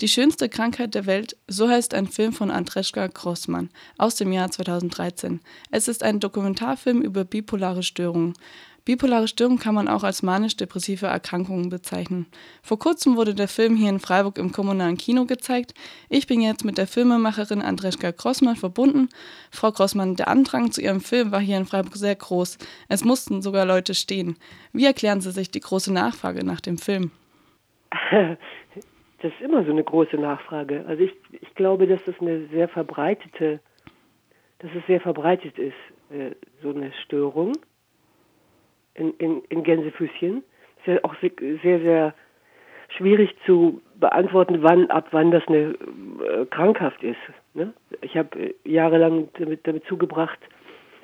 Die 0.00 0.08
schönste 0.08 0.48
Krankheit 0.48 0.94
der 0.94 1.04
Welt, 1.04 1.36
so 1.46 1.68
heißt 1.68 1.92
ein 1.92 2.06
Film 2.06 2.32
von 2.32 2.50
Andreschka 2.50 3.06
Grossmann 3.08 3.68
aus 3.98 4.14
dem 4.14 4.32
Jahr 4.32 4.50
2013. 4.50 5.40
Es 5.70 5.88
ist 5.88 6.02
ein 6.02 6.20
Dokumentarfilm 6.20 7.02
über 7.02 7.24
bipolare 7.24 7.82
Störungen. 7.82 8.32
Bipolare 8.86 9.28
Störung 9.28 9.58
kann 9.58 9.74
man 9.74 9.88
auch 9.88 10.02
als 10.02 10.22
manisch-depressive 10.22 11.06
Erkrankungen 11.06 11.68
bezeichnen. 11.68 12.24
Vor 12.62 12.78
kurzem 12.78 13.16
wurde 13.16 13.34
der 13.34 13.46
Film 13.46 13.76
hier 13.76 13.90
in 13.90 14.00
Freiburg 14.00 14.38
im 14.38 14.52
kommunalen 14.52 14.96
Kino 14.96 15.26
gezeigt. 15.26 15.74
Ich 16.08 16.26
bin 16.26 16.40
jetzt 16.40 16.64
mit 16.64 16.78
der 16.78 16.86
Filmemacherin 16.86 17.60
Andreschka 17.60 18.10
Grossmann 18.10 18.56
verbunden. 18.56 19.10
Frau 19.50 19.70
Grossmann, 19.70 20.16
der 20.16 20.28
Andrang 20.28 20.72
zu 20.72 20.80
Ihrem 20.80 21.02
Film 21.02 21.30
war 21.30 21.40
hier 21.40 21.58
in 21.58 21.66
Freiburg 21.66 21.96
sehr 21.96 22.16
groß. 22.16 22.56
Es 22.88 23.04
mussten 23.04 23.42
sogar 23.42 23.66
Leute 23.66 23.94
stehen. 23.94 24.38
Wie 24.72 24.86
erklären 24.86 25.20
Sie 25.20 25.30
sich 25.30 25.50
die 25.50 25.60
große 25.60 25.92
Nachfrage 25.92 26.42
nach 26.42 26.62
dem 26.62 26.78
Film? 26.78 27.10
Das 29.20 29.32
ist 29.32 29.40
immer 29.40 29.64
so 29.64 29.70
eine 29.70 29.84
große 29.84 30.16
Nachfrage. 30.16 30.84
Also 30.86 31.02
ich, 31.04 31.12
ich 31.32 31.54
glaube, 31.54 31.86
dass 31.86 32.02
das 32.04 32.18
eine 32.20 32.46
sehr 32.46 32.68
verbreitete, 32.68 33.60
dass 34.60 34.70
es 34.74 34.86
sehr 34.86 35.00
verbreitet 35.00 35.58
ist, 35.58 35.74
äh, 36.10 36.34
so 36.62 36.70
eine 36.70 36.92
Störung 37.04 37.52
in, 38.94 39.12
in, 39.14 39.42
in 39.48 39.62
Gänsefüßchen. 39.62 40.38
Ist 40.78 40.86
ja 40.86 40.98
auch 41.02 41.14
sehr, 41.20 41.80
sehr 41.80 42.14
schwierig 42.96 43.34
zu 43.44 43.82
beantworten, 43.96 44.62
wann, 44.62 44.90
ab 44.90 45.08
wann 45.10 45.30
das 45.30 45.46
eine 45.48 45.74
äh, 45.74 46.46
krankhaft 46.46 47.02
ist. 47.02 47.18
Ne? 47.54 47.74
Ich 48.00 48.16
habe 48.16 48.38
äh, 48.38 48.54
jahrelang 48.64 49.28
damit, 49.38 49.66
damit 49.66 49.84
zugebracht, 49.84 50.38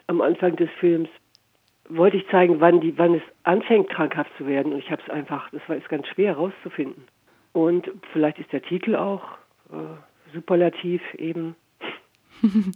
am 0.06 0.20
Anfang 0.20 0.56
des 0.56 0.70
Films 0.80 1.08
wollte 1.88 2.16
ich 2.16 2.28
zeigen, 2.28 2.60
wann, 2.60 2.80
die, 2.80 2.96
wann 2.98 3.14
es 3.14 3.22
anfängt, 3.44 3.90
krankhaft 3.90 4.30
zu 4.38 4.46
werden. 4.46 4.72
Und 4.72 4.78
ich 4.78 4.90
habe 4.90 5.02
es 5.02 5.10
einfach, 5.10 5.50
das 5.50 5.60
war 5.68 5.76
ist 5.76 5.88
ganz 5.88 6.06
schwer 6.08 6.34
herauszufinden. 6.34 7.04
Und 7.56 7.90
vielleicht 8.12 8.38
ist 8.38 8.52
der 8.52 8.60
Titel 8.60 8.94
auch 8.96 9.22
äh, 9.72 10.34
superlativ 10.34 11.00
eben 11.14 11.56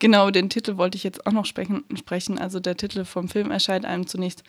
genau, 0.00 0.30
den 0.30 0.50
Titel 0.50 0.78
wollte 0.78 0.96
ich 0.96 1.04
jetzt 1.04 1.28
auch 1.28 1.32
noch 1.32 1.44
sprechen, 1.44 1.84
sprechen. 1.96 2.38
Also 2.38 2.58
der 2.58 2.76
Titel 2.76 3.04
vom 3.04 3.28
Film 3.28 3.52
erscheint 3.52 3.84
einem 3.84 4.08
zunächst 4.08 4.42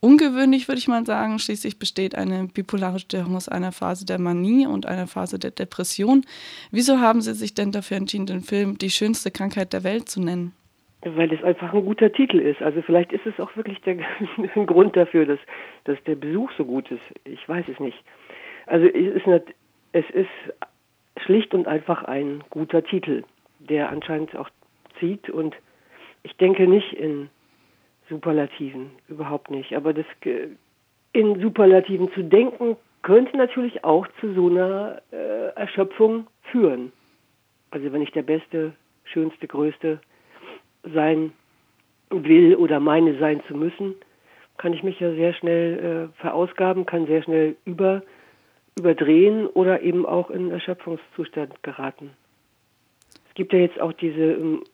ungewöhnlich, 0.00 0.66
würde 0.66 0.80
ich 0.80 0.88
mal 0.88 1.06
sagen. 1.06 1.38
Schließlich 1.38 1.78
besteht 1.78 2.16
eine 2.16 2.48
bipolare 2.52 2.98
Störung 2.98 3.36
aus 3.36 3.48
einer 3.48 3.70
Phase 3.70 4.04
der 4.04 4.18
Manie 4.18 4.66
und 4.66 4.86
einer 4.86 5.06
Phase 5.06 5.38
der 5.38 5.52
Depression. 5.52 6.24
Wieso 6.72 6.98
haben 6.98 7.20
Sie 7.20 7.34
sich 7.34 7.54
denn 7.54 7.70
dafür 7.70 7.98
entschieden, 7.98 8.26
den 8.26 8.40
Film 8.40 8.78
Die 8.78 8.90
schönste 8.90 9.30
Krankheit 9.30 9.72
der 9.72 9.84
Welt 9.84 10.08
zu 10.08 10.20
nennen? 10.20 10.54
Weil 11.02 11.32
es 11.32 11.44
einfach 11.44 11.72
ein 11.72 11.84
guter 11.84 12.12
Titel 12.12 12.40
ist. 12.40 12.60
Also 12.62 12.82
vielleicht 12.82 13.12
ist 13.12 13.26
es 13.26 13.38
auch 13.38 13.54
wirklich 13.54 13.80
der 13.82 13.96
Grund 14.66 14.96
dafür, 14.96 15.24
dass, 15.24 15.38
dass 15.84 16.02
der 16.02 16.16
Besuch 16.16 16.50
so 16.58 16.64
gut 16.64 16.90
ist. 16.90 17.00
Ich 17.24 17.48
weiß 17.48 17.66
es 17.68 17.78
nicht. 17.78 18.02
Also 18.70 18.86
es 18.86 19.16
ist, 19.16 19.26
nicht, 19.26 19.44
es 19.92 20.08
ist 20.10 21.24
schlicht 21.24 21.52
und 21.54 21.66
einfach 21.66 22.04
ein 22.04 22.44
guter 22.50 22.84
Titel 22.84 23.24
der 23.58 23.90
anscheinend 23.90 24.34
auch 24.36 24.48
zieht. 24.98 25.28
Und 25.28 25.54
ich 26.22 26.36
denke 26.36 26.66
nicht 26.66 26.92
in 26.92 27.28
Superlativen, 28.08 28.90
überhaupt 29.08 29.50
nicht. 29.50 29.76
Aber 29.76 29.92
das 29.92 30.06
in 31.12 31.40
Superlativen 31.40 32.12
zu 32.12 32.22
denken, 32.22 32.76
könnte 33.02 33.36
natürlich 33.36 33.84
auch 33.84 34.06
zu 34.20 34.32
so 34.34 34.48
einer 34.48 35.02
äh, 35.12 35.54
Erschöpfung 35.56 36.26
führen. 36.44 36.92
Also 37.70 37.92
wenn 37.92 38.02
ich 38.02 38.12
der 38.12 38.22
Beste, 38.22 38.72
Schönste, 39.04 39.48
Größte 39.48 40.00
sein 40.94 41.32
will 42.10 42.54
oder 42.56 42.78
meine 42.78 43.18
sein 43.18 43.42
zu 43.48 43.56
müssen, 43.56 43.94
kann 44.58 44.72
ich 44.72 44.82
mich 44.82 45.00
ja 45.00 45.12
sehr 45.14 45.32
schnell 45.34 46.10
äh, 46.12 46.20
verausgaben, 46.20 46.86
kann 46.86 47.06
sehr 47.06 47.22
schnell 47.22 47.56
über, 47.64 48.02
überdrehen 48.78 49.46
oder 49.46 49.82
eben 49.82 50.06
auch 50.06 50.30
in 50.30 50.50
Erschöpfungszustand 50.50 51.62
geraten. 51.62 52.10
Es 53.28 53.34
gibt 53.34 53.52
ja 53.52 53.58
jetzt 53.58 53.80
auch 53.80 53.92
diese 53.92 54.32
ähm, 54.32 54.64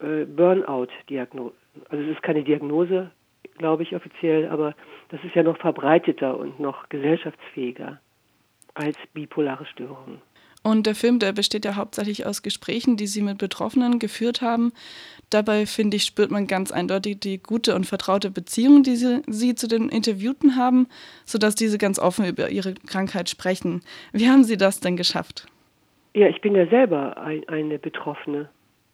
äh, 0.00 0.24
Burnout-Diagnose. 0.24 1.54
Also 1.88 2.04
es 2.04 2.16
ist 2.16 2.22
keine 2.22 2.42
Diagnose, 2.42 3.10
glaube 3.58 3.82
ich, 3.82 3.94
offiziell, 3.94 4.48
aber 4.48 4.74
das 5.08 5.22
ist 5.24 5.34
ja 5.34 5.42
noch 5.42 5.58
verbreiteter 5.58 6.36
und 6.36 6.60
noch 6.60 6.88
gesellschaftsfähiger 6.88 8.00
als 8.74 8.96
bipolare 9.12 9.66
Störungen. 9.66 10.20
Und 10.62 10.86
der 10.86 10.94
Film, 10.94 11.18
der 11.18 11.32
besteht 11.32 11.64
ja 11.64 11.74
hauptsächlich 11.74 12.24
aus 12.24 12.42
Gesprächen, 12.42 12.96
die 12.96 13.08
Sie 13.08 13.20
mit 13.20 13.38
Betroffenen 13.38 13.98
geführt 13.98 14.42
haben. 14.42 14.72
Dabei, 15.28 15.66
finde 15.66 15.96
ich, 15.96 16.04
spürt 16.04 16.30
man 16.30 16.46
ganz 16.46 16.70
eindeutig 16.70 17.18
die 17.18 17.42
gute 17.42 17.74
und 17.74 17.84
vertraute 17.84 18.30
Beziehung, 18.30 18.82
die 18.82 18.96
Sie, 18.96 19.22
Sie 19.26 19.54
zu 19.54 19.66
den 19.66 19.88
Interviewten 19.88 20.56
haben, 20.56 20.86
sodass 21.24 21.56
diese 21.56 21.78
ganz 21.78 21.98
offen 21.98 22.26
über 22.26 22.50
Ihre 22.50 22.74
Krankheit 22.74 23.28
sprechen. 23.28 23.82
Wie 24.12 24.28
haben 24.28 24.44
Sie 24.44 24.56
das 24.56 24.78
denn 24.78 24.96
geschafft? 24.96 25.46
Ja, 26.14 26.28
ich 26.28 26.40
bin 26.40 26.54
ja 26.54 26.66
selber 26.66 27.16
ein, 27.16 27.48
eine 27.48 27.78
Betroffene. 27.78 28.48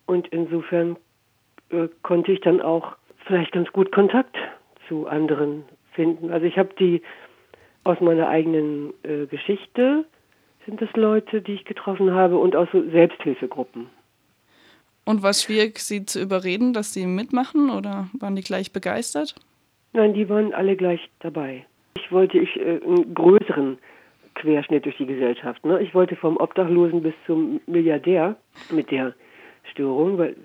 Und 0.07 0.29
insofern 0.29 0.97
äh, 1.71 1.89
konnte 2.03 2.33
ich 2.33 2.41
dann 2.41 2.63
auch 2.63 2.97
vielleicht 3.27 3.53
ganz 3.53 3.71
gut 3.73 3.93
Kontakt 3.93 4.37
zu 4.89 5.07
anderen 5.07 5.65
finden. 5.93 6.31
Also 6.31 6.47
ich 6.47 6.57
habe 6.57 6.71
die 6.79 7.03
aus 7.85 8.01
meiner 8.01 8.29
eigenen 8.29 8.95
äh, 9.03 9.27
Geschichte 9.27 10.07
sind 10.69 10.83
es 10.83 10.95
Leute, 10.95 11.41
die 11.41 11.55
ich 11.55 11.65
getroffen 11.65 12.13
habe 12.13 12.37
und 12.37 12.55
aus 12.55 12.69
so 12.73 12.83
Selbsthilfegruppen. 12.91 13.87
Und 15.07 15.23
war 15.23 15.31
es 15.31 15.43
schwierig, 15.43 15.79
sie 15.79 16.05
zu 16.05 16.21
überreden, 16.21 16.75
dass 16.75 16.93
sie 16.93 17.07
mitmachen 17.07 17.71
oder 17.71 18.09
waren 18.19 18.37
die 18.37 18.43
gleich 18.43 18.71
begeistert? 18.71 19.35
Nein, 19.95 20.13
die 20.13 20.29
waren 20.29 20.53
alle 20.53 20.77
gleich 20.77 21.01
dabei. 21.21 21.65
Ich 21.97 22.13
wollte 22.13 22.39
ich 22.39 22.55
äh, 22.57 22.81
einen 22.85 23.15
größeren 23.15 23.79
Querschnitt 24.35 24.85
durch 24.85 24.99
die 24.99 25.07
Gesellschaft. 25.07 25.65
Ne? 25.65 25.81
Ich 25.81 25.95
wollte 25.95 26.17
vom 26.17 26.37
Obdachlosen 26.37 27.03
bis 27.03 27.15
zum 27.27 27.63
Milliardär 27.67 28.37
mit 28.71 28.91
der 28.91 29.15
Störung 29.73 30.19
weil, 30.19 30.37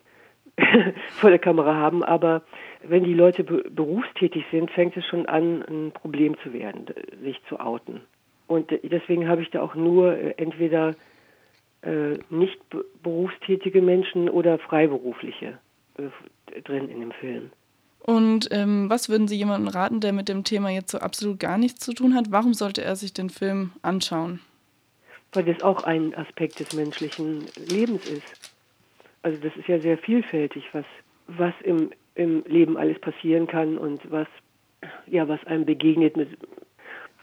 vor 1.20 1.32
der 1.32 1.40
Kamera 1.40 1.76
haben, 1.76 2.02
aber 2.02 2.44
wenn 2.84 3.04
die 3.04 3.14
Leute 3.14 3.44
be 3.44 3.64
berufstätig 3.70 4.46
sind, 4.52 4.72
fängt 4.72 4.96
es 4.96 5.06
schon 5.06 5.26
an, 5.26 5.64
ein 5.64 5.92
Problem 5.92 6.38
zu 6.44 6.54
werden, 6.54 6.86
sich 7.22 7.42
zu 7.50 7.60
outen. 7.60 8.02
Und 8.48 8.72
deswegen 8.84 9.28
habe 9.28 9.42
ich 9.42 9.50
da 9.52 9.62
auch 9.62 9.76
nur 9.76 10.18
äh, 10.18 10.34
entweder 10.38 10.96
äh, 11.82 12.18
nicht 12.30 12.60
berufstätige 13.02 13.82
Menschen 13.82 14.30
oder 14.30 14.58
Freiberufliche 14.60 15.58
äh, 15.98 16.62
drin 16.62 16.90
in 16.90 17.00
dem 17.00 17.12
Film. 17.12 17.52
Und 18.00 18.50
ähm, 18.52 18.90
was 18.90 19.08
würden 19.08 19.30
Sie 19.30 19.38
jemandem 19.38 19.70
raten, 19.70 20.02
der 20.02 20.12
mit 20.12 20.28
dem 20.28 20.44
Thema 20.44 20.70
jetzt 20.70 20.92
so 20.92 21.00
absolut 21.00 21.40
gar 21.40 21.58
nichts 21.58 21.86
zu 21.86 21.94
tun 21.94 22.16
hat? 22.16 22.32
Warum 22.32 22.54
sollte 22.54 22.84
er 22.84 22.98
sich 22.98 23.14
den 23.14 23.30
Film 23.30 23.72
anschauen? 23.82 24.42
Weil 25.32 25.46
das 25.46 25.64
auch 25.64 25.84
ein 25.84 26.14
Aspekt 26.16 26.60
des 26.60 26.74
menschlichen 26.74 27.46
Lebens 27.70 28.06
ist. 28.10 28.52
Also 29.22 29.40
das 29.42 29.56
ist 29.56 29.70
ja 29.70 29.80
sehr 29.80 29.98
vielfältig, 29.98 30.66
was, 30.74 30.86
was 31.28 31.54
im, 31.64 31.92
im 32.16 32.44
Leben 32.46 32.78
alles 32.78 33.00
passieren 33.00 33.48
kann 33.48 33.78
und 33.78 34.02
was, 34.12 34.28
ja, 35.08 35.26
was 35.30 35.44
einem 35.48 35.66
begegnet 35.66 36.18
mit 36.18 36.30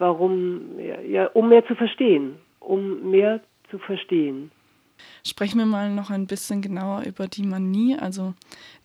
warum, 0.00 0.78
ja, 1.06 1.26
um 1.28 1.48
mehr 1.48 1.64
zu 1.66 1.74
verstehen, 1.74 2.36
um 2.58 3.10
mehr 3.10 3.40
zu 3.70 3.78
verstehen. 3.78 4.50
Sprechen 5.26 5.58
wir 5.58 5.66
mal 5.66 5.90
noch 5.90 6.10
ein 6.10 6.26
bisschen 6.26 6.62
genauer 6.62 7.04
über 7.06 7.28
die 7.28 7.42
Manie. 7.42 7.96
Also 7.98 8.34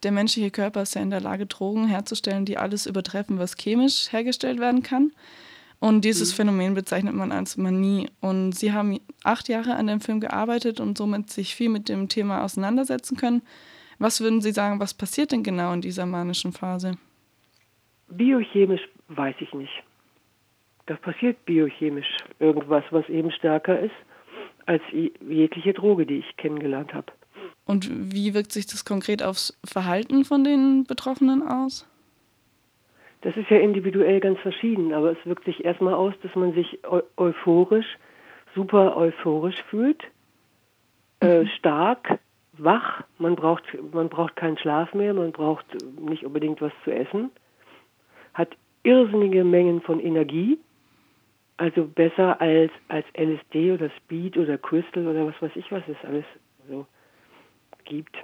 der 0.03 0.11
menschliche 0.11 0.51
Körper 0.51 0.81
ist 0.81 0.95
ja 0.95 1.01
in 1.01 1.09
der 1.09 1.21
Lage, 1.21 1.45
Drogen 1.45 1.87
herzustellen, 1.87 2.45
die 2.45 2.57
alles 2.57 2.85
übertreffen, 2.85 3.39
was 3.39 3.55
chemisch 3.57 4.11
hergestellt 4.11 4.59
werden 4.59 4.83
kann. 4.83 5.11
Und 5.79 6.05
dieses 6.05 6.31
mhm. 6.31 6.35
Phänomen 6.35 6.73
bezeichnet 6.73 7.15
man 7.15 7.31
als 7.31 7.57
Manie. 7.57 8.09
Und 8.21 8.53
Sie 8.53 8.71
haben 8.71 8.99
acht 9.23 9.49
Jahre 9.49 9.75
an 9.75 9.87
dem 9.87 10.01
Film 10.01 10.19
gearbeitet 10.19 10.79
und 10.79 10.97
somit 10.97 11.29
sich 11.29 11.55
viel 11.55 11.69
mit 11.69 11.89
dem 11.89 12.07
Thema 12.07 12.43
auseinandersetzen 12.43 13.17
können. 13.17 13.41
Was 13.99 14.21
würden 14.21 14.41
Sie 14.41 14.51
sagen, 14.51 14.79
was 14.79 14.93
passiert 14.93 15.31
denn 15.31 15.43
genau 15.43 15.73
in 15.73 15.81
dieser 15.81 16.05
manischen 16.05 16.51
Phase? 16.51 16.97
Biochemisch 18.09 18.81
weiß 19.07 19.35
ich 19.39 19.53
nicht. 19.53 19.83
Da 20.87 20.95
passiert 20.95 21.45
biochemisch 21.45 22.17
irgendwas, 22.39 22.83
was 22.91 23.07
eben 23.09 23.31
stärker 23.31 23.79
ist 23.79 23.95
als 24.65 24.81
jegliche 24.91 25.73
Droge, 25.73 26.05
die 26.05 26.19
ich 26.19 26.37
kennengelernt 26.37 26.93
habe. 26.93 27.11
Und 27.65 28.13
wie 28.13 28.33
wirkt 28.33 28.51
sich 28.51 28.67
das 28.67 28.85
konkret 28.85 29.23
aufs 29.23 29.57
Verhalten 29.65 30.23
von 30.23 30.43
den 30.43 30.83
Betroffenen 30.83 31.41
aus? 31.41 31.87
Das 33.21 33.35
ist 33.37 33.49
ja 33.49 33.57
individuell 33.57 34.19
ganz 34.19 34.39
verschieden, 34.39 34.93
aber 34.93 35.11
es 35.11 35.17
wirkt 35.25 35.45
sich 35.45 35.65
erstmal 35.65 35.95
aus, 35.95 36.13
dass 36.21 36.35
man 36.35 36.53
sich 36.53 36.79
eu 36.83 37.01
euphorisch, 37.17 37.97
super 38.53 38.95
euphorisch 38.95 39.61
fühlt, 39.69 40.03
äh, 41.21 41.41
mhm. 41.41 41.47
stark, 41.57 42.19
wach, 42.53 43.03
man 43.17 43.35
braucht, 43.35 43.63
man 43.91 44.09
braucht 44.09 44.35
keinen 44.35 44.59
Schlaf 44.59 44.93
mehr, 44.93 45.13
man 45.15 45.31
braucht 45.31 45.65
nicht 45.99 46.23
unbedingt 46.23 46.61
was 46.61 46.71
zu 46.83 46.91
essen, 46.91 47.31
hat 48.35 48.49
irrsinnige 48.83 49.43
Mengen 49.43 49.81
von 49.81 49.99
Energie, 49.99 50.59
also 51.57 51.85
besser 51.85 52.39
als, 52.41 52.71
als 52.89 53.05
LSD 53.17 53.71
oder 53.71 53.89
Speed 53.97 54.37
oder 54.37 54.57
Crystal 54.57 55.07
oder 55.07 55.25
was 55.27 55.41
weiß 55.41 55.51
ich, 55.55 55.71
was 55.71 55.83
es 55.87 55.97
alles 56.03 56.25
so 56.69 56.85
gibt. 57.85 58.15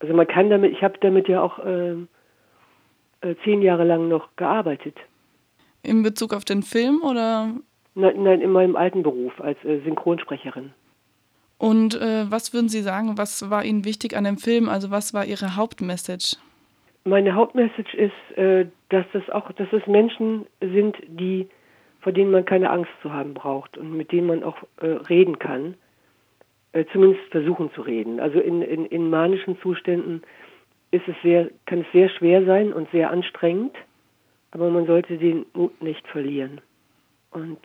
Also 0.00 0.14
man 0.14 0.26
kann 0.26 0.50
damit, 0.50 0.72
ich 0.72 0.82
habe 0.82 0.98
damit 1.00 1.28
ja 1.28 1.42
auch 1.42 1.58
ähm, 1.64 2.08
äh, 3.20 3.34
zehn 3.44 3.62
Jahre 3.62 3.84
lang 3.84 4.08
noch 4.08 4.28
gearbeitet. 4.36 4.96
In 5.82 6.02
Bezug 6.02 6.34
auf 6.34 6.44
den 6.44 6.62
Film 6.62 7.02
oder? 7.02 7.54
Nein, 7.94 8.22
nein, 8.22 8.40
in 8.40 8.50
meinem 8.50 8.76
alten 8.76 9.02
Beruf 9.02 9.40
als 9.40 9.62
äh, 9.64 9.80
Synchronsprecherin. 9.80 10.72
Und 11.58 11.94
äh, 12.00 12.30
was 12.30 12.54
würden 12.54 12.70
Sie 12.70 12.80
sagen, 12.80 13.18
was 13.18 13.50
war 13.50 13.64
Ihnen 13.64 13.84
wichtig 13.84 14.16
an 14.16 14.24
dem 14.24 14.38
Film? 14.38 14.68
Also 14.68 14.90
was 14.90 15.12
war 15.12 15.26
Ihre 15.26 15.56
Hauptmessage? 15.56 16.36
Meine 17.04 17.34
Hauptmessage 17.34 17.94
ist, 17.96 18.38
äh, 18.38 18.66
dass 18.88 19.04
das 19.12 19.28
auch, 19.30 19.52
dass 19.52 19.68
es 19.72 19.86
Menschen 19.86 20.46
sind, 20.60 20.96
die 21.06 21.48
vor 22.00 22.12
denen 22.12 22.30
man 22.30 22.44
keine 22.44 22.70
Angst 22.70 22.90
zu 23.02 23.12
haben 23.12 23.34
braucht 23.34 23.76
und 23.76 23.96
mit 23.96 24.12
denen 24.12 24.26
man 24.26 24.42
auch 24.42 24.56
äh, 24.80 24.86
reden 24.86 25.38
kann, 25.38 25.74
äh, 26.72 26.84
zumindest 26.92 27.22
versuchen 27.30 27.70
zu 27.74 27.82
reden. 27.82 28.20
Also 28.20 28.40
in, 28.40 28.62
in, 28.62 28.86
in 28.86 29.10
manischen 29.10 29.58
Zuständen 29.60 30.22
ist 30.90 31.06
es 31.06 31.14
sehr, 31.22 31.50
kann 31.66 31.80
es 31.80 31.92
sehr 31.92 32.08
schwer 32.08 32.44
sein 32.44 32.72
und 32.72 32.90
sehr 32.90 33.10
anstrengend, 33.10 33.76
aber 34.50 34.70
man 34.70 34.86
sollte 34.86 35.18
den 35.18 35.46
Mut 35.52 35.80
nicht 35.82 36.06
verlieren 36.08 36.60
und 37.30 37.58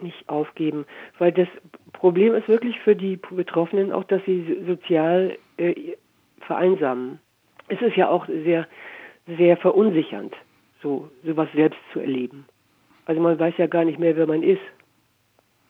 nicht 0.00 0.28
aufgeben, 0.28 0.86
weil 1.18 1.32
das 1.32 1.48
Problem 1.92 2.34
ist 2.34 2.48
wirklich 2.48 2.78
für 2.80 2.96
die 2.96 3.16
Betroffenen 3.16 3.92
auch, 3.92 4.04
dass 4.04 4.24
sie 4.24 4.64
sozial 4.66 5.36
äh, 5.58 5.94
vereinsamen. 6.40 7.20
Es 7.68 7.80
ist 7.80 7.96
ja 7.96 8.08
auch 8.08 8.26
sehr, 8.26 8.66
sehr 9.26 9.56
verunsichernd, 9.56 10.34
so 10.82 11.08
sowas 11.24 11.48
selbst 11.54 11.78
zu 11.92 12.00
erleben. 12.00 12.46
Also 13.06 13.20
man 13.20 13.38
weiß 13.38 13.54
ja 13.58 13.66
gar 13.66 13.84
nicht 13.84 13.98
mehr, 13.98 14.16
wer 14.16 14.26
man 14.26 14.42
ist. 14.42 14.62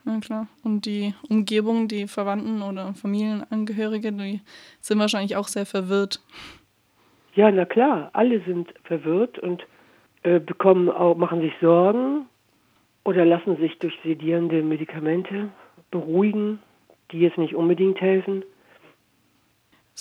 Ja 0.04 0.18
klar. 0.20 0.48
Und 0.64 0.84
die 0.84 1.14
Umgebung, 1.28 1.88
die 1.88 2.08
Verwandten 2.08 2.62
oder 2.62 2.92
Familienangehörige, 2.94 4.12
die 4.12 4.40
sind 4.80 4.98
wahrscheinlich 4.98 5.36
auch 5.36 5.48
sehr 5.48 5.66
verwirrt. 5.66 6.20
Ja, 7.34 7.50
na 7.50 7.64
klar, 7.64 8.10
alle 8.12 8.40
sind 8.40 8.74
verwirrt 8.84 9.38
und 9.38 9.64
äh, 10.22 10.38
bekommen 10.38 10.90
auch, 10.90 11.16
machen 11.16 11.40
sich 11.40 11.52
Sorgen 11.60 12.26
oder 13.04 13.24
lassen 13.24 13.56
sich 13.56 13.78
durch 13.78 13.94
sedierende 14.02 14.62
Medikamente 14.62 15.48
beruhigen, 15.90 16.58
die 17.10 17.20
jetzt 17.20 17.38
nicht 17.38 17.54
unbedingt 17.54 18.00
helfen. 18.00 18.44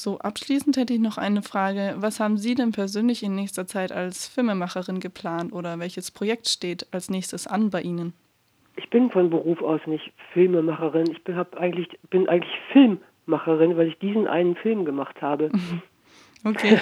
So, 0.02 0.18
abschließend 0.18 0.78
hätte 0.78 0.94
ich 0.94 1.00
noch 1.00 1.20
eine 1.20 1.44
Frage. 1.44 1.94
Was 1.98 2.20
haben 2.20 2.38
Sie 2.38 2.56
denn 2.56 2.72
persönlich 2.72 3.22
in 3.22 3.36
nächster 3.36 3.68
Zeit 3.68 3.92
als 3.92 4.28
Filmemacherin 4.28 5.00
geplant 5.00 5.54
oder 5.54 5.78
welches 5.78 6.10
Projekt 6.10 6.48
steht 6.48 6.88
als 6.92 7.12
nächstes 7.12 7.46
an 7.46 7.70
bei 7.70 7.82
Ihnen? 7.84 8.14
Ich 8.78 8.90
bin 8.90 9.12
von 9.12 9.30
Beruf 9.30 9.62
aus 9.62 9.80
nicht 9.86 10.12
Filmemacherin. 10.34 11.12
Ich 11.12 11.24
bin, 11.24 11.36
eigentlich, 11.56 11.88
bin 12.10 12.28
eigentlich 12.28 12.60
Filmmacherin, 12.72 13.78
weil 13.78 13.90
ich 13.90 14.00
diesen 14.00 14.26
einen 14.28 14.56
Film 14.56 14.86
gemacht 14.86 15.22
habe. 15.22 15.52
Okay. 16.44 16.80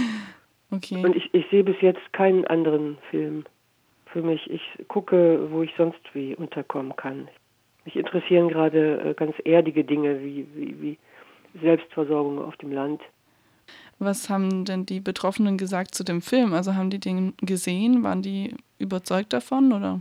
okay. 0.70 1.04
Und 1.04 1.14
ich, 1.14 1.34
ich 1.34 1.44
sehe 1.50 1.62
bis 1.62 1.78
jetzt 1.82 2.14
keinen 2.14 2.46
anderen 2.46 2.96
Film 3.10 3.44
für 4.06 4.22
mich. 4.22 4.50
Ich 4.50 4.62
gucke, 4.88 5.48
wo 5.50 5.62
ich 5.62 5.70
sonst 5.76 6.00
wie 6.14 6.34
unterkommen 6.34 6.96
kann. 6.96 7.28
Mich 7.84 7.96
interessieren 7.96 8.48
gerade 8.48 9.10
äh, 9.10 9.12
ganz 9.12 9.34
erdige 9.44 9.84
Dinge 9.84 10.22
wie, 10.22 10.46
wie, 10.54 10.80
wie 10.80 10.98
Selbstversorgung 11.60 12.38
auf 12.38 12.56
dem 12.56 12.72
Land. 12.72 13.00
Was 13.98 14.30
haben 14.30 14.64
denn 14.64 14.86
die 14.86 15.00
Betroffenen 15.00 15.58
gesagt 15.58 15.94
zu 15.94 16.04
dem 16.04 16.22
Film? 16.22 16.54
Also 16.54 16.74
haben 16.74 16.90
die 16.90 17.00
den 17.00 17.34
gesehen? 17.42 18.02
Waren 18.02 18.22
die 18.22 18.54
überzeugt 18.78 19.32
davon 19.32 19.72
oder? 19.72 20.00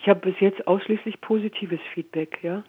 Ich 0.00 0.08
habe 0.08 0.20
bis 0.20 0.38
jetzt 0.40 0.66
ausschließlich 0.68 1.20
positives 1.20 1.80
Feedback, 1.92 2.38
ja. 2.42 2.62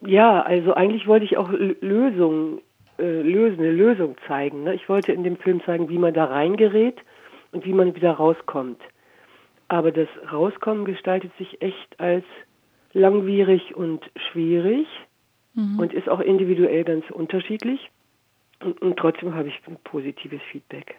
Ja, 0.00 0.42
also 0.42 0.74
eigentlich 0.74 1.06
wollte 1.06 1.24
ich 1.24 1.36
auch 1.36 1.50
Lösungen 1.50 2.60
äh, 2.98 3.22
lösen, 3.22 3.60
eine 3.60 3.70
Lösung 3.70 4.16
zeigen. 4.26 4.64
Ne? 4.64 4.74
Ich 4.74 4.88
wollte 4.88 5.12
in 5.12 5.22
dem 5.22 5.36
Film 5.36 5.62
zeigen, 5.64 5.88
wie 5.88 5.98
man 5.98 6.14
da 6.14 6.24
reingerät 6.24 6.96
und 7.52 7.64
wie 7.64 7.72
man 7.72 7.94
wieder 7.94 8.12
rauskommt. 8.12 8.80
Aber 9.68 9.92
das 9.92 10.08
Rauskommen 10.32 10.84
gestaltet 10.84 11.30
sich 11.38 11.62
echt 11.62 12.00
als 12.00 12.24
langwierig 12.92 13.76
und 13.76 14.04
schwierig 14.30 14.86
mhm. 15.58 15.78
und 15.78 15.92
ist 15.92 16.08
auch 16.08 16.20
individuell 16.20 16.84
ganz 16.84 17.04
unterschiedlich. 17.10 17.90
Und, 18.60 18.80
und 18.80 18.96
trotzdem 18.96 19.34
habe 19.34 19.48
ich 19.48 19.60
positives 19.84 20.40
Feedback. 20.50 20.96